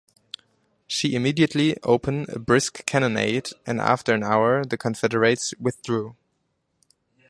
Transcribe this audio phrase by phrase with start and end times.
[0.87, 6.15] She immediately open a brisk cannonade, and after an hour the Confederates withdrew.